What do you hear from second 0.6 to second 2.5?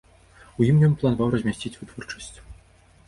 У ім ён планаваў размясціць вытворчасць.